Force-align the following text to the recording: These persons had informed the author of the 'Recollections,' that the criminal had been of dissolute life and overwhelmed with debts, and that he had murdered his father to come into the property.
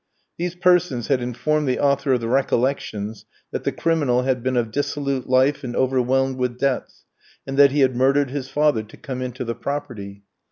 These 0.39 0.55
persons 0.55 1.09
had 1.09 1.21
informed 1.21 1.67
the 1.67 1.79
author 1.79 2.13
of 2.13 2.21
the 2.21 2.27
'Recollections,' 2.27 3.25
that 3.51 3.65
the 3.65 3.71
criminal 3.71 4.23
had 4.23 4.41
been 4.41 4.57
of 4.57 4.71
dissolute 4.71 5.29
life 5.29 5.63
and 5.63 5.75
overwhelmed 5.75 6.37
with 6.37 6.57
debts, 6.57 7.05
and 7.45 7.55
that 7.59 7.69
he 7.71 7.81
had 7.81 7.95
murdered 7.95 8.31
his 8.31 8.49
father 8.49 8.81
to 8.81 8.97
come 8.97 9.21
into 9.21 9.45
the 9.45 9.53
property. 9.53 10.23